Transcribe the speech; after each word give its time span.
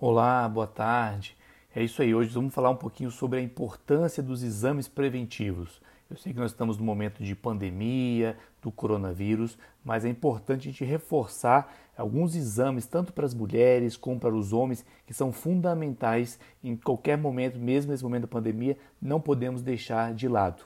Olá, 0.00 0.48
boa 0.48 0.68
tarde. 0.68 1.36
É 1.74 1.82
isso 1.82 2.00
aí, 2.00 2.14
hoje 2.14 2.30
vamos 2.30 2.54
falar 2.54 2.70
um 2.70 2.76
pouquinho 2.76 3.10
sobre 3.10 3.40
a 3.40 3.42
importância 3.42 4.22
dos 4.22 4.44
exames 4.44 4.86
preventivos. 4.86 5.82
Eu 6.08 6.16
sei 6.16 6.32
que 6.32 6.38
nós 6.38 6.52
estamos 6.52 6.78
no 6.78 6.84
momento 6.84 7.20
de 7.20 7.34
pandemia, 7.34 8.36
do 8.62 8.70
coronavírus, 8.70 9.58
mas 9.84 10.04
é 10.04 10.08
importante 10.08 10.68
a 10.68 10.70
gente 10.70 10.84
reforçar 10.84 11.74
alguns 11.96 12.36
exames, 12.36 12.86
tanto 12.86 13.12
para 13.12 13.26
as 13.26 13.34
mulheres 13.34 13.96
como 13.96 14.20
para 14.20 14.36
os 14.36 14.52
homens, 14.52 14.86
que 15.04 15.12
são 15.12 15.32
fundamentais 15.32 16.38
em 16.62 16.76
qualquer 16.76 17.18
momento, 17.18 17.58
mesmo 17.58 17.90
nesse 17.90 18.04
momento 18.04 18.22
da 18.22 18.28
pandemia, 18.28 18.78
não 19.02 19.20
podemos 19.20 19.62
deixar 19.62 20.14
de 20.14 20.28
lado. 20.28 20.62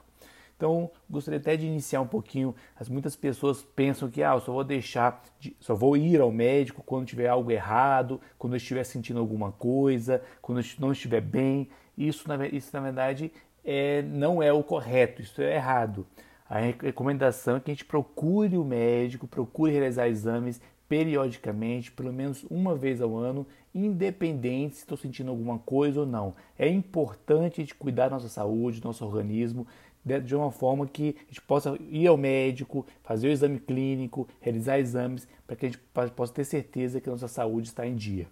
Então, 0.62 0.92
gostaria 1.10 1.40
até 1.40 1.56
de 1.56 1.66
iniciar 1.66 2.00
um 2.00 2.06
pouquinho. 2.06 2.54
As 2.78 2.88
muitas 2.88 3.16
pessoas 3.16 3.64
pensam 3.64 4.08
que 4.08 4.22
ah, 4.22 4.34
eu 4.34 4.40
só 4.40 4.52
vou 4.52 4.62
deixar, 4.62 5.20
de, 5.40 5.56
só 5.58 5.74
vou 5.74 5.96
ir 5.96 6.20
ao 6.20 6.30
médico 6.30 6.84
quando 6.86 7.04
tiver 7.04 7.26
algo 7.26 7.50
errado, 7.50 8.20
quando 8.38 8.52
eu 8.52 8.58
estiver 8.58 8.84
sentindo 8.84 9.18
alguma 9.18 9.50
coisa, 9.50 10.22
quando 10.40 10.60
eu 10.60 10.64
não 10.78 10.92
estiver 10.92 11.20
bem. 11.20 11.68
Isso, 11.98 12.28
na, 12.28 12.46
isso 12.46 12.70
na 12.72 12.78
verdade, 12.78 13.32
é, 13.64 14.02
não 14.02 14.40
é 14.40 14.52
o 14.52 14.62
correto, 14.62 15.20
isso 15.20 15.42
é 15.42 15.56
errado. 15.56 16.06
A 16.48 16.60
recomendação 16.60 17.56
é 17.56 17.60
que 17.60 17.72
a 17.72 17.74
gente 17.74 17.84
procure 17.84 18.56
o 18.56 18.64
médico, 18.64 19.26
procure 19.26 19.72
realizar 19.72 20.06
exames 20.06 20.60
periodicamente, 20.92 21.90
pelo 21.90 22.12
menos 22.12 22.44
uma 22.50 22.76
vez 22.76 23.00
ao 23.00 23.16
ano, 23.16 23.46
independente 23.74 24.74
se 24.74 24.82
estou 24.82 24.98
sentindo 24.98 25.30
alguma 25.30 25.58
coisa 25.58 26.00
ou 26.00 26.06
não. 26.06 26.34
É 26.58 26.68
importante 26.68 27.62
gente 27.62 27.74
cuidar 27.74 28.10
da 28.10 28.16
nossa 28.16 28.28
saúde, 28.28 28.78
do 28.78 28.88
nosso 28.88 29.02
organismo, 29.02 29.66
de 30.04 30.36
uma 30.36 30.50
forma 30.50 30.86
que 30.86 31.16
a 31.18 31.28
gente 31.28 31.40
possa 31.40 31.78
ir 31.88 32.06
ao 32.06 32.18
médico, 32.18 32.84
fazer 33.02 33.28
o 33.28 33.30
exame 33.30 33.58
clínico, 33.58 34.28
realizar 34.38 34.78
exames, 34.78 35.26
para 35.46 35.56
que 35.56 35.64
a 35.64 35.68
gente 35.70 35.80
possa 36.14 36.34
ter 36.34 36.44
certeza 36.44 37.00
que 37.00 37.08
a 37.08 37.12
nossa 37.12 37.26
saúde 37.26 37.68
está 37.68 37.86
em 37.86 37.94
dia. 37.94 38.26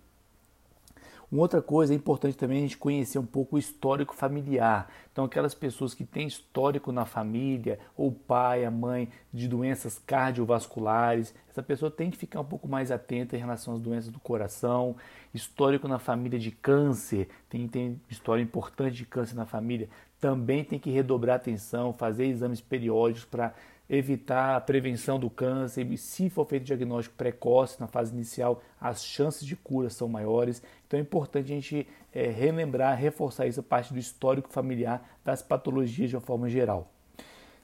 Uma 1.30 1.42
outra 1.42 1.62
coisa 1.62 1.92
é 1.92 1.96
importante 1.96 2.36
também 2.36 2.58
a 2.58 2.62
gente 2.62 2.76
conhecer 2.76 3.16
um 3.16 3.24
pouco 3.24 3.54
o 3.54 3.58
histórico 3.58 4.12
familiar. 4.12 4.90
Então, 5.12 5.24
aquelas 5.24 5.54
pessoas 5.54 5.94
que 5.94 6.04
têm 6.04 6.26
histórico 6.26 6.90
na 6.90 7.04
família, 7.04 7.78
ou 7.96 8.10
pai, 8.10 8.64
a 8.64 8.70
mãe, 8.70 9.08
de 9.32 9.46
doenças 9.46 9.96
cardiovasculares, 10.04 11.32
essa 11.48 11.62
pessoa 11.62 11.88
tem 11.88 12.10
que 12.10 12.16
ficar 12.16 12.40
um 12.40 12.44
pouco 12.44 12.66
mais 12.66 12.90
atenta 12.90 13.36
em 13.36 13.40
relação 13.40 13.74
às 13.74 13.80
doenças 13.80 14.10
do 14.10 14.18
coração. 14.18 14.96
Histórico 15.32 15.86
na 15.86 16.00
família 16.00 16.38
de 16.38 16.50
câncer, 16.50 17.28
tem, 17.48 17.68
tem 17.68 18.00
história 18.10 18.42
importante 18.42 18.96
de 18.96 19.06
câncer 19.06 19.36
na 19.36 19.46
família, 19.46 19.88
também 20.20 20.64
tem 20.64 20.80
que 20.80 20.90
redobrar 20.90 21.36
atenção, 21.36 21.92
fazer 21.92 22.26
exames 22.26 22.60
periódicos 22.60 23.24
para 23.24 23.54
evitar 23.90 24.54
a 24.54 24.60
prevenção 24.60 25.18
do 25.18 25.28
câncer. 25.28 25.84
E 25.90 25.98
se 25.98 26.30
for 26.30 26.46
feito 26.46 26.64
diagnóstico 26.64 27.16
precoce 27.16 27.80
na 27.80 27.88
fase 27.88 28.14
inicial, 28.14 28.62
as 28.80 29.04
chances 29.04 29.44
de 29.44 29.56
cura 29.56 29.90
são 29.90 30.08
maiores. 30.08 30.62
Então 30.86 30.98
é 30.98 31.02
importante 31.02 31.52
a 31.52 31.54
gente 31.56 31.88
é, 32.14 32.28
relembrar, 32.28 32.96
reforçar 32.96 33.48
essa 33.48 33.62
parte 33.62 33.92
do 33.92 33.98
histórico 33.98 34.48
familiar 34.48 35.02
das 35.24 35.42
patologias 35.42 36.08
de 36.08 36.16
uma 36.16 36.22
forma 36.22 36.48
geral. 36.48 36.88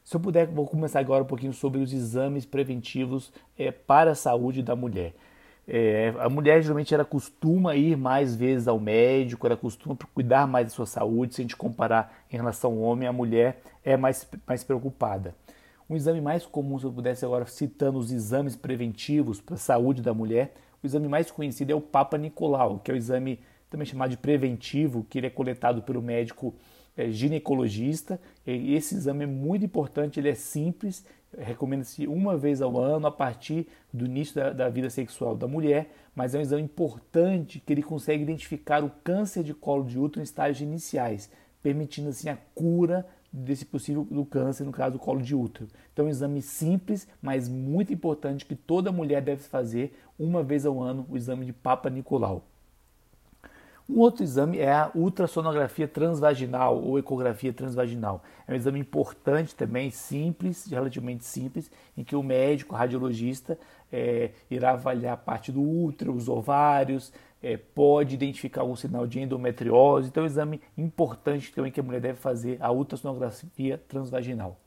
Se 0.03 0.17
eu 0.17 0.21
puder, 0.21 0.47
vou 0.47 0.67
começar 0.67 1.01
agora 1.01 1.23
um 1.23 1.27
pouquinho 1.27 1.53
sobre 1.53 1.81
os 1.81 1.93
exames 1.93 2.45
preventivos 2.45 3.33
é, 3.57 3.71
para 3.71 4.13
a 4.13 4.15
saúde 4.15 4.63
da 4.63 4.75
mulher. 4.75 5.15
É, 5.69 6.15
a 6.19 6.29
mulher 6.29 6.63
geralmente 6.63 6.95
ela 6.95 7.05
costuma 7.05 7.75
ir 7.75 7.97
mais 7.97 8.37
vezes 8.37 8.69
ao 8.69 8.79
médico, 8.79 9.47
ela 9.47 9.57
costuma 9.57 9.97
cuidar 10.15 10.47
mais 10.47 10.67
da 10.67 10.71
sua 10.71 10.87
saúde. 10.87 11.35
Se 11.35 11.41
a 11.41 11.45
gente 11.45 11.57
comparar 11.57 12.17
em 12.33 12.37
relação 12.37 12.73
ao 12.73 12.79
homem, 12.79 13.09
a 13.09 13.13
mulher 13.13 13.61
é 13.85 13.97
mais, 13.97 14.29
mais 14.47 14.63
preocupada. 14.63 15.35
Um 15.89 15.95
exame 15.95 16.21
mais 16.21 16.45
comum, 16.45 16.79
se 16.79 16.85
eu 16.85 16.93
pudesse 16.93 17.25
agora 17.25 17.47
citando 17.47 17.99
os 17.99 18.11
exames 18.11 18.57
preventivos 18.57 19.41
para 19.41 19.55
a 19.55 19.59
saúde 19.59 20.03
da 20.03 20.13
mulher, 20.13 20.55
o 20.83 20.87
exame 20.87 21.07
mais 21.07 21.31
conhecido 21.31 21.71
é 21.73 21.75
o 21.75 21.81
Papa 21.81 22.19
Nicolau, 22.19 22.81
que 22.81 22.91
é 22.91 22.95
o 22.95 22.97
exame 22.97 23.39
também 23.71 23.87
chamado 23.87 24.11
de 24.11 24.17
preventivo, 24.17 25.07
que 25.09 25.19
ele 25.19 25.29
é 25.29 25.31
coletado 25.31 25.83
pelo 25.83 26.03
médico 26.03 26.55
é, 26.97 27.09
ginecologista. 27.11 28.21
E 28.45 28.75
esse 28.75 28.97
exame 28.97 29.25
é 29.25 29.27
muito 29.27 29.65
importante, 29.65 30.19
ele 30.19 30.29
é 30.29 30.35
simples, 30.35 31.05
recomenda-se 31.39 32.07
uma 32.09 32.37
vez 32.37 32.61
ao 32.61 32.79
ano 32.79 33.07
a 33.07 33.13
partir 33.13 33.69
do 33.93 34.07
início 34.07 34.35
da, 34.35 34.53
da, 34.53 34.69
vida 34.69 34.91
sexual 34.91 35.37
da 35.37 35.47
mulher, 35.47 35.93
mas 36.15 36.35
é 36.35 36.39
um 36.39 36.43
exame 36.43 36.63
importante 36.63 37.61
que 37.65 37.73
ele 37.73 37.83
consegue 37.83 38.23
identificar 38.23 38.83
o 38.83 38.91
câncer 39.05 39.45
de 39.45 39.55
colo 39.55 39.85
de 39.85 39.99
útero 39.99 40.21
em 40.21 40.25
estágios 40.25 40.61
iniciais, 40.61 41.31
permitindo 41.63 42.09
assim 42.09 42.29
a 42.29 42.37
cura 42.55 43.07
desse 43.37 43.67
possível 43.67 44.05
do 44.05 44.25
câncer, 44.25 44.65
no 44.65 44.73
caso 44.73 44.95
do 44.95 44.99
colo 44.99 45.21
de 45.21 45.35
útero. 45.35 45.69
Então, 45.93 46.07
um 46.07 46.09
exame 46.09 46.41
simples, 46.41 47.07
mas 47.21 47.49
muito 47.49 47.93
importante 47.93 48.47
que 48.47 48.55
toda 48.55 48.91
mulher 48.91 49.21
deve 49.21 49.43
fazer 49.43 49.99
uma 50.19 50.43
vez 50.43 50.65
ao 50.65 50.83
ano, 50.83 51.07
o 51.11 51.17
exame 51.17 51.45
de 51.45 51.53
Papa 51.53 51.91
Nicolau. 51.91 52.43
Um 53.89 54.01
outro 54.01 54.25
exame 54.25 54.59
é 54.59 54.73
a 54.73 54.91
ultrassonografia 54.97 55.87
transvaginal 55.87 56.83
ou 56.83 56.99
ecografia 56.99 57.53
transvaginal. 57.53 58.21
É 58.49 58.53
um 58.53 58.57
exame 58.57 58.81
importante 58.81 59.55
também, 59.55 59.91
simples, 59.91 60.67
relativamente 60.67 61.25
simples, 61.25 61.71
em 61.97 62.03
que 62.03 62.17
o 62.17 62.23
médico 62.23 62.75
o 62.75 62.77
radiologista 62.77 63.57
é, 63.93 64.31
irá 64.51 64.73
avaliar 64.73 65.15
a 65.15 65.17
parte 65.17 65.53
do 65.53 65.63
útero, 65.63 66.15
os 66.15 66.29
ovários, 66.29 67.13
é, 67.43 67.57
pode 67.57 68.15
identificar 68.15 68.63
algum 68.63 68.77
sinal 68.77 69.07
de 69.07 69.21
endometriose. 69.21 70.09
Então, 70.09 70.23
é 70.23 70.27
um 70.27 70.29
exame 70.29 70.61
importante 70.77 71.53
também 71.53 71.71
que 71.71 71.81
a 71.81 71.83
mulher 71.83 72.01
deve 72.01 72.19
fazer, 72.19 72.59
a 72.61 72.71
ultrassonografia 72.73 73.81
transvaginal. 73.89 74.59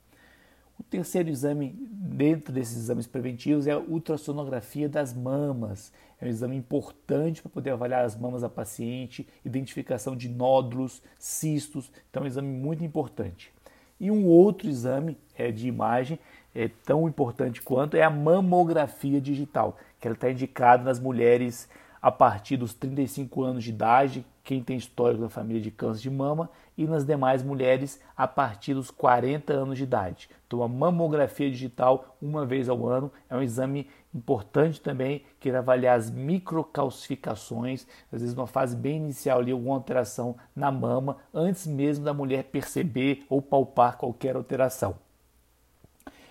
O 0.78 0.82
terceiro 0.82 1.28
exame 1.28 1.76
dentro 1.78 2.54
desses 2.54 2.78
exames 2.78 3.06
preventivos 3.06 3.66
é 3.66 3.72
a 3.72 3.78
ultrassonografia 3.78 4.88
das 4.88 5.12
mamas. 5.12 5.92
É 6.18 6.24
um 6.24 6.28
exame 6.28 6.56
importante 6.56 7.42
para 7.42 7.50
poder 7.50 7.70
avaliar 7.70 8.02
as 8.02 8.16
mamas 8.16 8.40
da 8.40 8.48
paciente, 8.48 9.28
identificação 9.44 10.16
de 10.16 10.30
nódulos, 10.30 11.02
cistos. 11.18 11.92
Então, 12.08 12.22
é 12.22 12.24
um 12.24 12.28
exame 12.28 12.48
muito 12.48 12.82
importante. 12.82 13.52
E 14.00 14.10
um 14.10 14.26
outro 14.26 14.68
exame 14.68 15.18
é, 15.36 15.52
de 15.52 15.68
imagem 15.68 16.18
é 16.54 16.68
tão 16.68 17.06
importante 17.06 17.60
quanto 17.60 17.96
é 17.96 18.02
a 18.02 18.10
mamografia 18.10 19.20
digital, 19.20 19.76
que 20.00 20.08
ela 20.08 20.14
está 20.14 20.30
indicada 20.30 20.82
nas 20.82 20.98
mulheres 20.98 21.68
a 22.02 22.10
partir 22.10 22.56
dos 22.56 22.74
35 22.74 23.42
anos 23.42 23.64
de 23.64 23.70
idade, 23.70 24.24
quem 24.42 24.62
tem 24.62 24.76
histórico 24.76 25.22
da 25.22 25.28
família 25.28 25.60
de 25.60 25.70
câncer 25.70 26.02
de 26.02 26.10
mama, 26.10 26.50
e 26.76 26.86
nas 26.86 27.04
demais 27.04 27.42
mulheres 27.42 28.00
a 28.16 28.26
partir 28.26 28.74
dos 28.74 28.90
40 28.90 29.52
anos 29.52 29.76
de 29.76 29.84
idade. 29.84 30.30
Então, 30.46 30.62
a 30.62 30.68
mamografia 30.68 31.50
digital, 31.50 32.16
uma 32.20 32.46
vez 32.46 32.68
ao 32.68 32.86
ano, 32.88 33.12
é 33.28 33.36
um 33.36 33.42
exame 33.42 33.86
importante 34.14 34.80
também, 34.80 35.22
que 35.38 35.48
irá 35.48 35.58
avaliar 35.58 35.98
as 35.98 36.10
microcalcificações, 36.10 37.86
às 38.10 38.20
vezes 38.22 38.34
numa 38.34 38.46
fase 38.46 38.74
bem 38.74 38.96
inicial 38.96 39.38
ali, 39.38 39.52
alguma 39.52 39.76
alteração 39.76 40.36
na 40.56 40.72
mama, 40.72 41.18
antes 41.34 41.66
mesmo 41.66 42.04
da 42.04 42.14
mulher 42.14 42.44
perceber 42.44 43.24
ou 43.28 43.42
palpar 43.42 43.98
qualquer 43.98 44.36
alteração. 44.36 44.96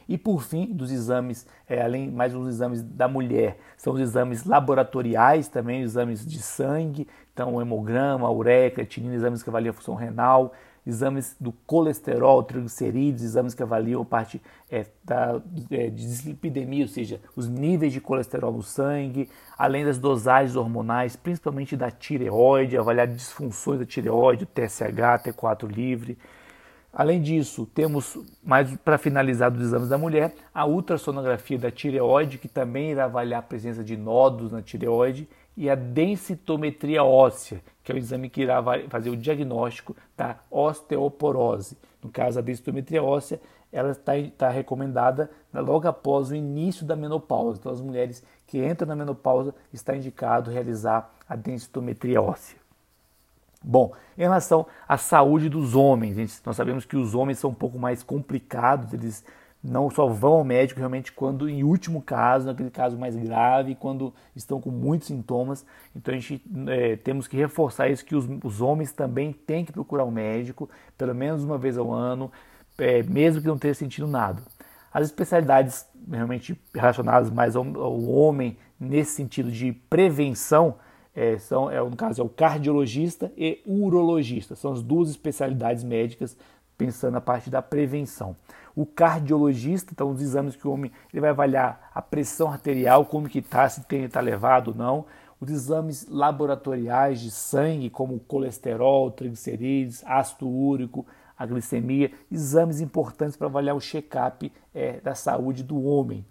E 0.10 0.18
por 0.18 0.42
fim, 0.42 0.66
dos 0.66 0.92
exames, 0.92 1.46
é, 1.68 1.84
além 1.84 2.10
mais 2.10 2.34
os 2.34 2.48
exames 2.48 2.82
da 2.82 3.08
mulher, 3.08 3.60
são 3.78 3.94
os 3.94 4.00
exames 4.00 4.44
laboratoriais 4.44 5.48
também, 5.48 5.84
exames 5.84 6.26
de 6.26 6.42
sangue, 6.42 7.08
então 7.32 7.62
hemograma, 7.62 8.28
ureia, 8.28 8.72
creatinina, 8.72 9.14
exames 9.14 9.44
que 9.44 9.50
avaliam 9.50 9.70
a 9.70 9.74
função 9.74 9.94
renal, 9.94 10.52
exames 10.84 11.36
do 11.40 11.52
colesterol, 11.52 12.42
triglicerídeos, 12.42 13.22
exames 13.22 13.54
que 13.54 13.62
avaliam 13.62 14.02
a 14.02 14.06
parte 14.06 14.42
é, 14.72 14.88
da, 15.04 15.40
é, 15.70 15.92
de 15.92 16.08
dislipidemia, 16.08 16.86
ou 16.86 16.90
seja, 16.90 17.22
os 17.36 17.48
níveis 17.48 17.94
de 17.94 18.02
colesterol 18.02 18.52
no 18.52 18.64
sangue, 18.64 19.30
além 19.56 19.86
das 19.86 20.00
dosagens 20.00 20.56
hormonais, 20.56 21.16
principalmente 21.16 21.78
da 21.78 21.92
tireoide, 21.92 22.80
avaliar 22.80 23.06
disfunções 23.06 23.78
da 23.78 23.86
tireoide, 23.86 24.46
o 24.46 24.48
TSH, 24.48 25.24
T4 25.24 25.68
livre, 25.72 26.18
Além 26.92 27.22
disso, 27.22 27.68
temos, 27.68 28.18
mais 28.44 28.76
para 28.78 28.98
finalizar 28.98 29.52
dos 29.52 29.62
exames 29.62 29.90
da 29.90 29.98
mulher, 29.98 30.34
a 30.54 30.66
ultrassonografia 30.66 31.58
da 31.58 31.70
tireoide, 31.70 32.40
que 32.40 32.48
também 32.48 32.92
irá 32.92 33.06
avaliar 33.06 33.40
a 33.40 33.44
presença 33.44 33.84
de 33.84 33.96
nódulos 33.96 34.52
na 34.52 34.62
tireoide, 34.62 35.30
e 35.56 35.70
a 35.70 35.76
densitometria 35.76 37.04
óssea, 37.04 37.62
que 37.84 37.92
é 37.92 37.96
o 37.96 37.98
exame 37.98 38.30
que 38.30 38.42
irá 38.42 38.64
fazer 38.90 39.10
o 39.10 39.18
diagnóstico 39.18 39.96
da 40.18 40.38
osteoporose. 40.50 41.78
No 42.02 42.10
caso, 42.10 42.40
a 42.40 42.42
densitometria 42.42 43.04
óssea, 43.04 43.40
ela 43.72 43.92
está, 43.92 44.18
está 44.18 44.50
recomendada 44.50 45.30
logo 45.54 45.88
após 45.88 46.32
o 46.32 46.36
início 46.36 46.86
da 46.86 46.96
menopausa. 46.96 47.60
Então, 47.60 47.72
as 47.72 47.82
mulheres 47.82 48.24
que 48.48 48.66
entram 48.66 48.88
na 48.88 48.96
menopausa, 48.96 49.54
está 49.72 49.96
indicado 49.96 50.50
realizar 50.50 51.14
a 51.28 51.36
densitometria 51.36 52.22
óssea. 52.22 52.59
Bom, 53.64 53.94
em 54.18 54.22
relação 54.22 54.66
à 54.88 54.98
saúde 54.98 55.50
dos 55.50 55.76
homens, 55.76 56.42
nós 56.46 56.56
sabemos 56.56 56.86
que 56.86 56.96
os 56.96 57.14
homens 57.14 57.40
são 57.40 57.50
um 57.50 57.54
pouco 57.54 57.78
mais 57.78 58.02
complicados, 58.02 58.94
eles 58.94 59.26
não 59.62 59.90
só 59.90 60.08
vão 60.08 60.34
ao 60.34 60.44
médico 60.44 60.80
realmente 60.80 61.12
quando, 61.12 61.50
em 61.50 61.64
último 61.64 62.02
caso, 62.02 62.48
naquele 62.48 62.70
caso 62.70 62.98
mais 62.98 63.16
grave, 63.16 63.76
quando 63.76 64.14
estão 64.34 64.62
com 64.62 64.72
muitos 64.72 65.08
sintomas. 65.08 65.66
Então 65.94 66.14
a 66.14 66.18
gente 66.18 66.42
é, 66.68 66.96
temos 66.96 67.28
que 67.28 67.36
reforçar 67.36 67.90
isso 67.90 68.06
que 68.06 68.16
os, 68.16 68.26
os, 68.44 68.62
homens 68.62 68.94
também 68.94 69.34
têm 69.34 69.66
que 69.66 69.74
procurar 69.74 70.06
o 70.06 70.08
um 70.08 70.12
médico, 70.12 70.70
pelo 70.98 71.14
menos 71.14 71.44
uma 71.44 71.58
vez 71.58 71.78
ao 71.78 71.92
ano, 71.92 72.32
é, 72.78 73.04
mesmo 73.04 73.42
que 73.42 73.48
não 73.48 73.58
tenha 73.58 73.74
sentido 73.74 74.08
nada. 74.08 74.42
As 74.94 75.06
especialidades 75.06 75.86
realmente 76.10 76.60
relacionadas 76.74 77.30
mais 77.30 77.58
ao, 77.58 77.64
ao 77.78 78.02
homem 78.06 78.58
nesse 78.80 79.12
sentido 79.12 79.52
de 79.52 79.74
prevenção 79.74 80.76
é, 81.16 81.38
são, 81.38 81.70
é, 81.70 81.80
no 81.82 81.96
caso, 81.96 82.22
é 82.22 82.24
o 82.24 82.30
cardiologista 82.30 83.32
e 83.38 83.62
urologista. 83.66 84.56
São 84.56 84.74
as 84.74 84.82
duas 84.82 85.10
especialidades 85.10 85.84
médicas 85.84 86.38
pensando 86.78 87.14
na 87.14 87.22
parte 87.22 87.50
da 87.50 87.62
prevenção. 87.62 88.36
O 88.76 88.86
cardiologista, 88.86 89.92
então, 89.92 90.10
os 90.12 90.22
exames 90.22 90.56
que 90.56 90.68
o 90.68 90.72
homem 90.72 90.92
ele 91.12 91.20
vai 91.20 91.32
avaliar 91.32 91.92
a 91.94 92.02
pressão 92.02 92.50
arterial, 92.50 93.06
como 93.06 93.28
que 93.28 93.40
está, 93.40 93.68
se 93.68 93.84
tem 93.84 94.04
está 94.04 94.22
elevado 94.22 94.72
ou 94.72 94.78
não. 94.78 95.06
Os 95.42 95.50
exames 95.50 96.08
laboratoriais 96.10 97.20
de 97.20 97.32
sangue, 97.32 97.90
como 97.90 98.20
colesterol, 98.20 99.12
triglicerídeos, 99.12 100.04
ácido 100.06 100.48
úrico, 100.48 101.06
a 101.38 101.46
glicemia, 101.46 102.12
exames 102.32 102.82
importantes 102.82 103.38
para 103.38 103.48
avaliar 103.48 103.76
o 103.76 103.82
check-up 103.82 104.52
é, 104.74 105.00
da 105.00 105.16
saúde 105.16 105.64
do 105.64 105.82
homem. 105.84 106.26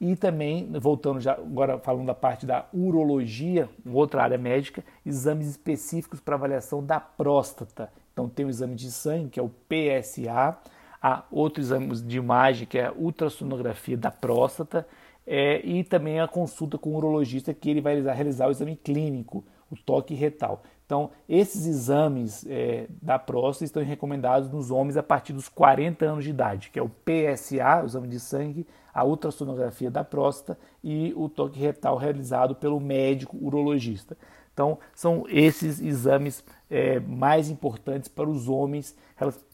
E 0.00 0.16
também, 0.16 0.66
voltando 0.80 1.20
já 1.20 1.32
agora 1.34 1.78
falando 1.78 2.06
da 2.06 2.14
parte 2.14 2.46
da 2.46 2.64
urologia, 2.72 3.68
outra 3.84 4.22
área 4.22 4.38
médica, 4.38 4.82
exames 5.04 5.46
específicos 5.46 6.20
para 6.20 6.36
avaliação 6.36 6.82
da 6.82 6.98
próstata. 6.98 7.92
Então 8.12 8.26
tem 8.26 8.46
o 8.46 8.50
exame 8.50 8.74
de 8.74 8.90
sangue, 8.90 9.28
que 9.28 9.38
é 9.38 9.42
o 9.42 9.50
PSA, 9.68 10.56
há 11.02 11.24
outros 11.30 11.66
exames 11.66 12.02
de 12.02 12.16
imagem, 12.16 12.66
que 12.66 12.78
é 12.78 12.86
a 12.86 12.92
ultrassonografia 12.92 13.96
da 13.96 14.10
próstata, 14.10 14.86
é, 15.26 15.60
e 15.64 15.84
também 15.84 16.18
a 16.18 16.26
consulta 16.26 16.78
com 16.78 16.90
o 16.90 16.96
urologista, 16.96 17.52
que 17.52 17.68
ele 17.68 17.82
vai 17.82 18.00
realizar, 18.00 18.48
o 18.48 18.50
exame 18.50 18.76
clínico, 18.76 19.44
o 19.70 19.76
toque 19.76 20.14
retal. 20.14 20.62
Então, 20.90 21.12
esses 21.28 21.66
exames 21.66 22.44
é, 22.48 22.88
da 23.00 23.16
próstata 23.16 23.64
estão 23.64 23.84
recomendados 23.84 24.50
nos 24.50 24.72
homens 24.72 24.96
a 24.96 25.02
partir 25.04 25.32
dos 25.32 25.48
40 25.48 26.04
anos 26.04 26.24
de 26.24 26.30
idade, 26.30 26.68
que 26.68 26.80
é 26.80 26.82
o 26.82 26.88
PSA, 26.88 27.80
o 27.80 27.86
exame 27.86 28.08
de 28.08 28.18
sangue, 28.18 28.66
a 28.92 29.04
ultrassonografia 29.04 29.88
da 29.88 30.02
próstata 30.02 30.58
e 30.82 31.12
o 31.14 31.28
toque 31.28 31.60
retal 31.60 31.96
realizado 31.96 32.56
pelo 32.56 32.80
médico 32.80 33.38
urologista. 33.40 34.18
Então, 34.52 34.80
são 34.92 35.26
esses 35.28 35.80
exames 35.80 36.42
é, 36.68 36.98
mais 36.98 37.48
importantes 37.48 38.08
para 38.08 38.28
os 38.28 38.48
homens 38.48 38.96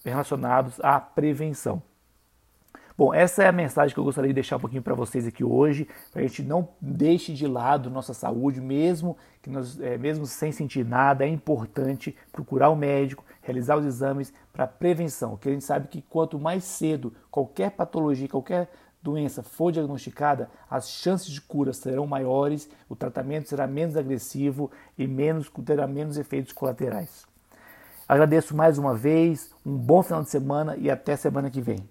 relacionados 0.02 0.80
à 0.80 0.98
prevenção. 0.98 1.82
Bom, 2.98 3.12
essa 3.12 3.42
é 3.42 3.46
a 3.46 3.52
mensagem 3.52 3.92
que 3.92 4.00
eu 4.00 4.04
gostaria 4.04 4.30
de 4.30 4.34
deixar 4.34 4.56
um 4.56 4.60
pouquinho 4.60 4.80
para 4.80 4.94
vocês 4.94 5.26
aqui 5.26 5.44
hoje, 5.44 5.86
para 6.10 6.22
a 6.22 6.26
gente 6.26 6.42
não 6.42 6.66
deixe 6.80 7.34
de 7.34 7.46
lado 7.46 7.90
nossa 7.90 8.14
saúde, 8.14 8.58
mesmo 8.58 9.18
que 9.42 9.50
nós, 9.50 9.78
é, 9.78 9.98
mesmo 9.98 10.24
sem 10.24 10.50
sentir 10.50 10.82
nada, 10.82 11.22
é 11.22 11.28
importante 11.28 12.16
procurar 12.32 12.70
o 12.70 12.72
um 12.72 12.76
médico, 12.76 13.22
realizar 13.42 13.76
os 13.76 13.84
exames 13.84 14.32
para 14.50 14.66
prevenção, 14.66 15.32
porque 15.32 15.50
a 15.50 15.52
gente 15.52 15.64
sabe 15.64 15.88
que 15.88 16.00
quanto 16.00 16.38
mais 16.38 16.64
cedo 16.64 17.12
qualquer 17.30 17.72
patologia, 17.72 18.30
qualquer 18.30 18.70
doença 19.02 19.42
for 19.42 19.70
diagnosticada, 19.70 20.48
as 20.70 20.88
chances 20.88 21.30
de 21.30 21.42
cura 21.42 21.74
serão 21.74 22.06
maiores, 22.06 22.66
o 22.88 22.96
tratamento 22.96 23.50
será 23.50 23.66
menos 23.66 23.94
agressivo 23.94 24.70
e 24.96 25.06
menos, 25.06 25.50
terá 25.66 25.86
menos 25.86 26.16
efeitos 26.16 26.54
colaterais. 26.54 27.26
Agradeço 28.08 28.56
mais 28.56 28.78
uma 28.78 28.94
vez, 28.94 29.54
um 29.66 29.76
bom 29.76 30.02
final 30.02 30.22
de 30.22 30.30
semana 30.30 30.78
e 30.78 30.90
até 30.90 31.14
semana 31.14 31.50
que 31.50 31.60
vem. 31.60 31.86